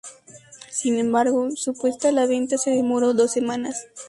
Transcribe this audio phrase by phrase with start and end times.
[0.71, 3.85] Sin embargo, su puesta a la venta se demoró dos semanas.